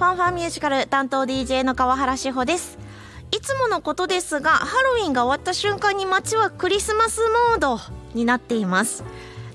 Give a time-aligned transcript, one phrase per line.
[0.00, 2.78] ファンファンミュージカル担当 DJ の川原志保です。
[3.32, 7.78] いつものことですがハロウィンが終わった瞬間に街はクリスマスモード
[8.14, 9.04] になっています。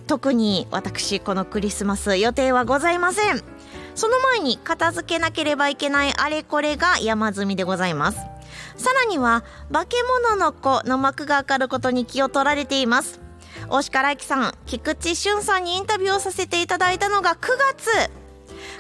[0.05, 3.41] 特に私このクリスマス予定はございません。
[3.95, 8.19] その前に片付けなければいけないあれこれが山積みでございます。
[8.77, 13.19] さらには化け物の子の幕が上がることに気を取られています。
[13.67, 18.24] 大鹿来輝さん菊池俊さんにインタビューをさせていただいたのが9月。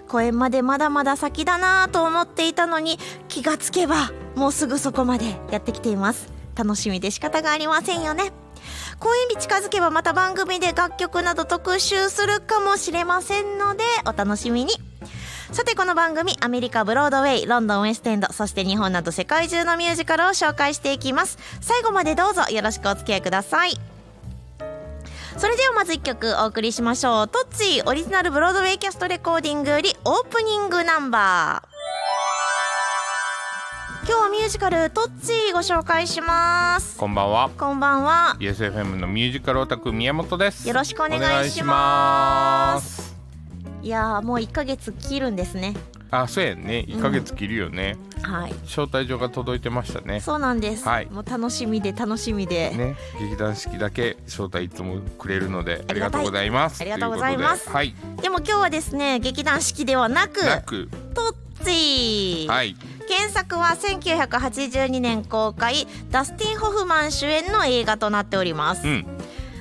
[0.07, 6.29] 公演までまだまだ先だなと思っていたのに気がつけばもうすぐそこまでやってきています。
[6.55, 8.31] 楽しみで仕方がありませんよね。
[8.99, 14.73] 公演日近づけばまた番組で楽曲など特集するかもしれませんのでお楽しみに。
[15.51, 21.37] さてこの番組アメリカブロードウェイロンドンウェステンドそして日本など世界中のミュージカルを紹介していきます。
[21.61, 23.94] 最後までどうぞよろしくお付き合いください。
[25.37, 27.27] それではまず1曲お送りしましょう。
[27.27, 31.67] トッツィオリジナルブロードウェイキャストレコーディングよりオープニングナンバー。
[34.07, 36.97] 今日はミュージカルトッツィご紹介します。
[36.97, 37.49] こんばんは。
[37.49, 38.37] こんばんは。
[38.39, 40.65] ESFM のミュージカルオタク宮本です。
[40.69, 43.13] よろしくお願いします。
[43.81, 45.73] いやーもう1ヶ月切るんですね
[46.21, 46.85] あそうやね。
[46.87, 48.53] 1ヶ月切るよね、はい。
[48.65, 50.19] 招待状が届いてましたね。
[50.19, 51.07] そうなんです、はい。
[51.07, 52.95] もう楽しみで楽しみで、ね。
[53.19, 56.81] 劇団四季だけ招待いつもくれるのでありがとうございます。
[56.81, 57.69] ありがとうございます。
[57.69, 57.93] はい。
[58.21, 60.89] でも今日はですね劇団四季ではなくなく。
[61.13, 62.75] トッツィはい。
[63.07, 69.05] 原作は1982年公開ダスティン・ホフマン主演の映画となっております、うん。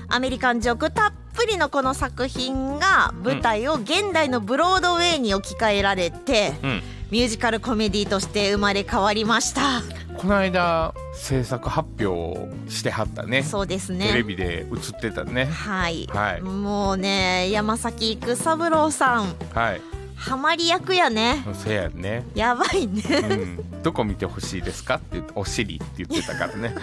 [0.08, 1.12] アメリカンジョークたっ
[1.44, 6.82] ぷりのこの作品が舞台を現代のブロードウェイに置き換えられて、うん。
[7.10, 9.82] ミュージカルコメディとして生まれ変わりました。
[10.16, 13.42] この間制作発表をしてはったね。
[13.42, 15.44] そうですテレねビで映ってたね。
[15.44, 16.40] はい、はい。
[16.40, 19.34] もうね山崎育三郎さん。
[19.52, 19.82] はい。
[20.16, 21.44] ハマり役やね。
[21.52, 22.24] せやね。
[22.34, 23.02] やばいね。
[23.02, 26.74] うん、どこ見てほしいですかって言ってお尻って言ってたからね。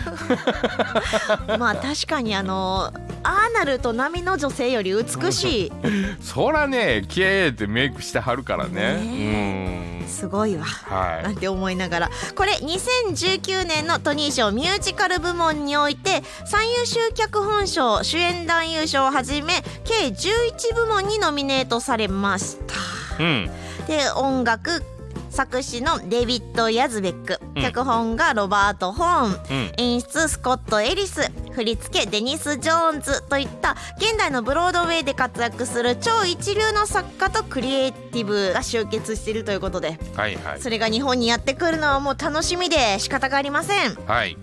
[1.58, 5.72] まあ確かにあのアーナルと波の女性より美しい。
[6.22, 10.02] そらねキエーってメイクしてはるからね。
[10.02, 10.08] うん。
[10.08, 10.64] すごいわ。
[10.64, 12.12] はなんて思いながら。
[12.36, 23.24] これ2019年のトニー賞ミュージカル部門において最優秀脚本賞主演男優賞をはじめ計11部門にノミネートされました。
[23.24, 23.52] いうん。
[23.88, 24.84] で音楽
[25.32, 27.40] 作詞のデビッド・ヤズベック。
[27.56, 27.64] うん。
[27.64, 29.72] 脚本がロバート・ホーン、うん。
[29.78, 31.32] 演出スコット・エリス。
[31.52, 40.00] 振り付けデニス・ジョーンズといった現代のブロードウェイで活躍する超一流の作家とクリエイティブが集結しているということで。
[40.16, 40.62] はいはい。
[40.62, 43.96] それが日本にやってくるのはもう楽しみで仕方がありません。
[44.06, 44.38] はい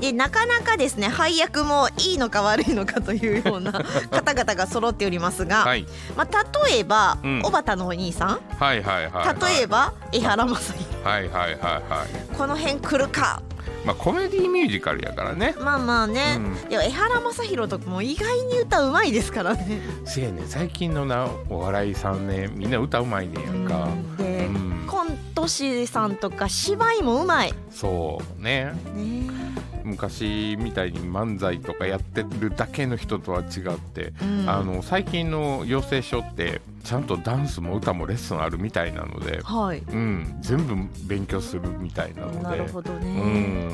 [0.00, 3.72] でなかなかですね配役もいいのか悪いのかというような
[4.10, 5.86] 方々が揃っておりますが、はい。
[6.16, 7.42] まあ、例えば、うん。
[7.42, 8.40] 小畑のお兄さん。
[8.58, 9.56] はいはいはいはい。
[9.56, 12.36] 例えば江原正宏はいはいはいはい。
[12.36, 13.42] この辺来るか。
[13.84, 15.54] まあコメディミュージカルやからね。
[15.58, 16.68] まあまあね、うん。
[16.68, 19.80] でも江原正宏とかも意外に歌うまいですからね。
[20.04, 23.84] せやね最近のなお笑いさんねみんな歌うまいねんやんか。
[23.84, 24.16] うん。
[24.16, 24.84] で、うん。
[24.86, 27.54] コント師さんとか芝居もうまい。
[27.70, 28.72] そうね。
[28.94, 29.44] ね
[29.84, 34.48] 昔みたいに漫才とかやってるだけの人とは違って、うん。
[34.48, 39.78] あの最近の養成所ってちゃんとダンスも歌もレッスンあるみたいなので、はい。
[39.78, 40.74] うん、全部
[41.06, 42.38] 勉強するみたいなので。
[42.40, 43.68] なるほどうね、ん。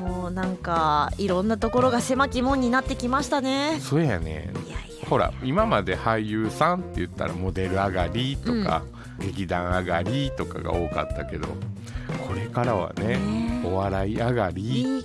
[0.00, 3.78] もうなんかいろんなところが狭き門になってきましたね。
[3.80, 4.50] そうやね。
[4.66, 5.06] いやいや。
[5.08, 8.82] ほら今まで俳優さんって言ったらモデル上がりとか、
[9.18, 11.48] 劇団上がりとかが多かったけど
[12.26, 15.04] これからはねねお笑い上がり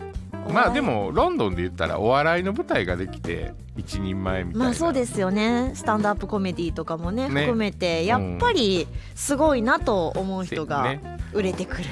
[0.53, 5.71] まあでもロンドンで言ったらお笑いの舞台ができて一人前みたいな、まあそうですよね。
[5.75, 7.41] スタンドアップコメディとかもねね。
[7.41, 11.01] 含めてやっぱりすごいなと思う人がね。
[11.33, 11.83] 売れてくる、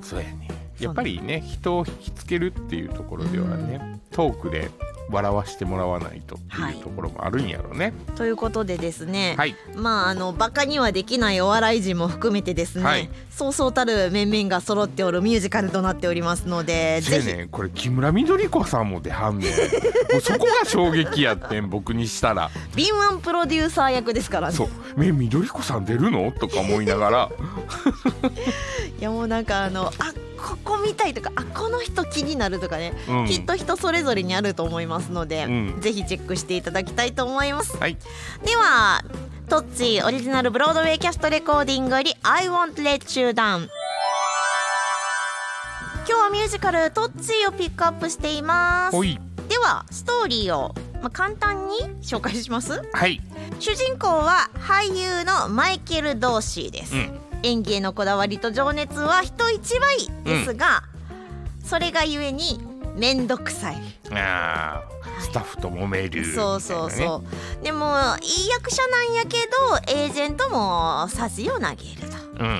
[0.00, 0.48] そうやね。
[0.78, 4.70] やっぱりね人を引きつけるっていうところではね、トークで
[5.10, 7.92] 笑わしてもらわないとっていうところもあるんやろね。
[8.16, 9.54] ということでですね、はい。
[9.74, 13.08] まああのバカにはできないお笑い陣も含めてですね、はい。
[13.30, 19.50] そうそうたる面々が揃っておるミュージカルとなっておりますのでせぜひやねんこれ木村緑子さんも出はんねん。
[19.50, 22.50] もうそこが衝撃やってん僕にしたら。
[22.74, 24.54] 敏腕プロデューサー役ですからね。
[24.54, 24.68] そう
[25.02, 27.30] 「え緑子さん出るの?」とか思いながら。
[28.98, 30.12] いやもうなんかあのあ
[30.66, 33.26] ここ見たいとかあこの人気になるとかね、うん。
[33.26, 35.80] きっと人それぞれにあると思いますので、うん。
[35.80, 37.76] ぜひチェックしていただきたいと思います。
[37.76, 37.96] はい。
[38.44, 39.04] では
[39.48, 43.68] トッツィオリジナルブロードウェイキャストレコーディングより「I won't let you down」
[46.08, 48.96] 今日はミュージカル「トッツィ」をピックアップしています。
[49.48, 52.82] ではストーリーを、まあ、簡単に紹介します？
[52.92, 53.20] はい。
[53.60, 60.82] 主人公は俳優のマイケル・ドーシーです、うん演技へのこだわりと情熱は人一倍ですが、
[61.64, 62.60] それがゆえに
[62.96, 63.76] 面倒くさい。
[64.10, 67.22] あースタッフと揉める、そうそうそ
[67.60, 69.36] う、でもいい役者なんやけ
[69.86, 72.16] どエージェントも筋を投げると。
[72.34, 72.52] ううんう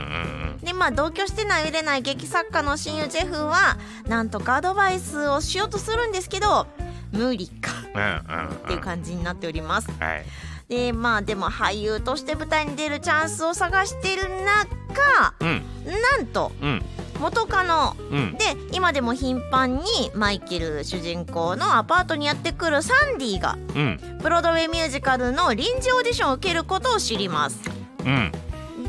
[0.55, 0.59] ん。
[0.62, 6.69] でまあ同居してない売れない劇作家の親友ジェフはなんとかアドバイスをしようとするんですけど
[7.11, 7.73] 無理か。
[7.93, 8.55] うんうんうん。
[8.55, 9.91] っていう感じになっております。
[9.99, 10.25] はい
[10.68, 15.62] でまあでも俳優として舞台に出るチャンスを探している中うん。
[15.84, 16.82] なんとうん。
[17.20, 18.32] 元カノうん。
[18.34, 19.84] で今でも頻繁に
[20.14, 24.00] マイケル主人公のアパートにやってくるサンディがうん。
[24.20, 27.60] ブロードウェイミュージカルの臨時オーディションを受けることを知ります。
[28.04, 28.32] うん。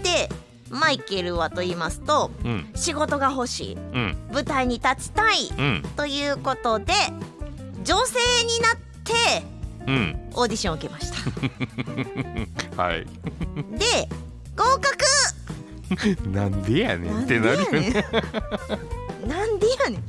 [0.01, 0.29] で
[0.69, 2.71] マイケルはと言いますとうん。
[2.73, 3.75] 仕事が欲しい。
[3.75, 4.17] うん。
[4.33, 5.47] 舞台に立ちたい。
[5.55, 5.83] うん。
[5.95, 6.93] ということで
[7.83, 9.56] 女性になって
[9.87, 10.29] うん。
[10.33, 11.17] オーディションを受けました。
[12.81, 13.05] はい。
[13.77, 14.07] で
[14.55, 14.97] 合格。
[16.29, 17.23] なんでやねん。
[17.23, 17.57] ってなる。
[17.57, 18.05] よやね
[19.25, 20.03] なんでやねん。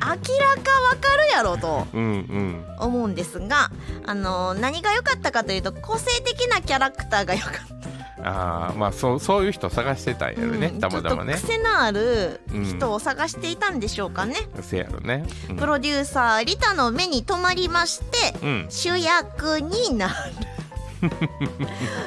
[0.00, 0.16] 明ら
[0.62, 1.86] かわかるやろと。
[1.92, 3.70] 思うんですが
[4.06, 7.77] あの何が良かったかというと個性的なキャラクターが良かった
[8.22, 11.34] ああまあそうそういう人探してたんやろね、うんたまたまね。
[11.34, 15.24] ちょっと癖のある人を探していたんでしょうかね、せやろね。
[15.50, 15.56] うん。
[15.56, 18.66] プロデューサーリタの目に留まりましてうん。
[18.68, 20.14] 主役になる。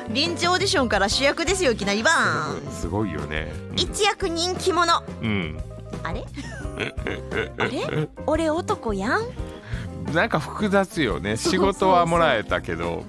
[0.09, 2.71] 臨時オーディションから主役ですよいきなりバーン。
[2.73, 3.51] すごいよね。
[3.77, 5.01] 一躍人気者。
[5.21, 5.57] うん。
[6.03, 6.25] あれ？
[7.57, 8.09] あれ？
[8.25, 9.21] 俺男やん？
[10.13, 11.37] なんか複雑よね。
[11.37, 13.05] 仕事はもらえたけど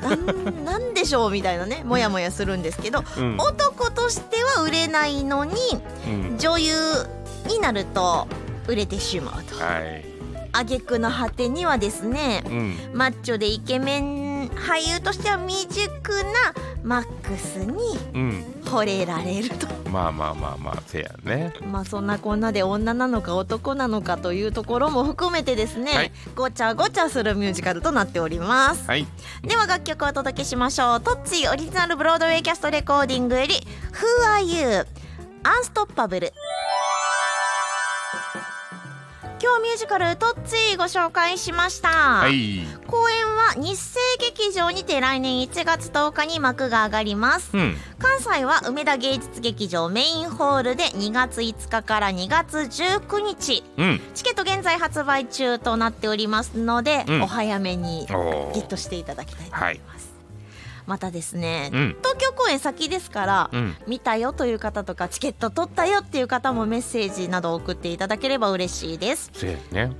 [0.00, 3.36] なん なんでしょうみたいなねモヤモヤするんですけど、うん。
[3.38, 5.54] 男としては売れないのに
[6.06, 6.38] うん。
[6.38, 6.74] 女優
[7.48, 8.26] になると
[8.66, 9.56] 売れてしまうと。
[9.62, 10.04] はい。
[10.52, 12.76] 挙句の果てにはですねうん。
[12.92, 18.44] マッチョでイケメン俳優としては未熟なマックスにうん。
[18.64, 21.52] 惚れられるとまあまあまあまあせやね。
[21.70, 26.12] まあそんなこんなで女なのか男なのかというところも含めてですね、はい。
[26.34, 28.88] ごちゃごちゃするミュージカルとなっております。
[28.88, 29.06] はい。
[29.42, 31.00] では楽曲をお届けしましょう。
[31.00, 33.54] トッツィオリジナルブロードウェイキャストレコーディングより
[33.94, 34.86] 「Who Are You?」
[35.46, 36.32] アンストッパブル
[39.44, 42.62] 今日ミュージカルトッツィご紹介しました、はい。
[42.86, 47.50] 公演は日生劇場にて来年1月10日に幕が上がります。
[47.52, 47.76] うん。
[47.98, 53.62] 関西は梅田芸術劇場メインホールで2月5日から2月19日。
[53.76, 54.00] うん。
[54.14, 57.22] チケット現在発売中となっておりますので、うん。
[57.24, 60.13] お早めにゲットしていただきたいと思います、
[60.86, 61.96] またですね、うん。
[61.98, 63.76] 東京公演先ですから、うん。
[63.86, 69.92] 見たよという方とかチケット取ったよっていう方もメッセージなど送っていただければ嬉しいです、せやね。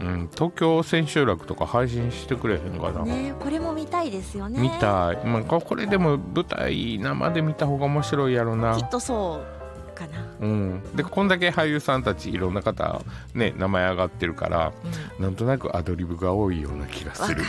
[0.00, 0.06] うん。
[0.06, 0.30] うん。
[0.32, 4.60] 東京千秋楽とか配信してくれへんのかな、ねこれも見たいですよね。
[4.60, 8.76] 見たい、まあ、ここれでも舞台生で見た方が面白いやろな。
[8.76, 9.59] きっとそう
[10.00, 13.02] かな、うん、でこんだけ俳優さんたちいろんな方
[13.34, 14.72] ね名前上がってるから
[15.18, 15.24] うん。
[15.24, 17.42] なんとなくアドリブが多いような気がする。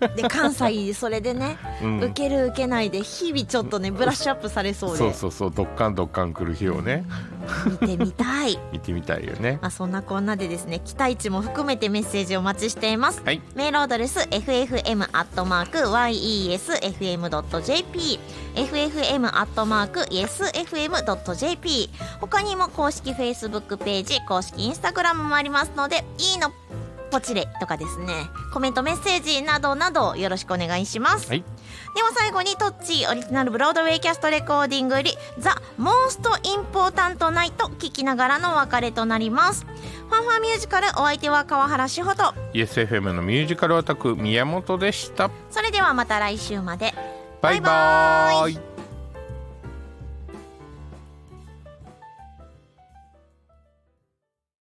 [0.00, 0.16] る。
[0.16, 2.00] で関西それでね、うん。
[2.00, 4.98] 受ける受けないで日々ちょっとねブラッシュアップされそうで。
[4.98, 7.04] そうそうそうドッカンドッカン来る日をね
[7.66, 8.58] 見てみたい。
[8.72, 9.58] 見てみたいよね。
[9.62, 13.22] まあそんなこんなでですね期待値も含めてメッセージをお待ちしています。
[13.24, 13.40] はい。
[13.54, 15.08] メールアドレス ffm.yesfm.jp
[18.54, 19.10] ffm.yesfm.jp
[22.20, 26.52] 他にも公式 Facebook ページ公式 Instagram もありますのでいいの
[27.08, 31.44] ポチレとかですねコメントメッセージなどなどよろしくお願いします、はい。
[31.94, 39.64] では最後にトッチーオリジナルブロードウェイキャストレコーディングより「ザ・モースト・インポータント・ナイト」聞きながらのお別れとなります。
[40.08, 42.34] ファンファンミュージカルお相手は川原志穂と。
[42.52, 45.30] YesFM のミュージカルアタック宮本でした。
[45.50, 46.94] それではまた来週まで。
[47.40, 48.67] バイバーイ